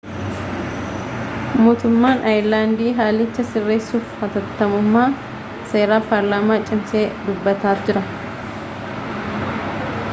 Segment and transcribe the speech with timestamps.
[1.65, 5.05] mootummaan aayerlaandii haalicha sirreessuuf haatattamummaa
[5.73, 8.05] seera paarlaamaa cimsee dubbataa jira